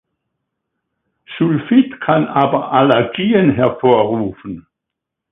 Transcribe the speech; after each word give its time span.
Sulfit 1.37 2.01
kann 2.03 2.25
aber 2.27 2.71
Allergien 2.71 3.51
hervorrufen. 3.51 4.65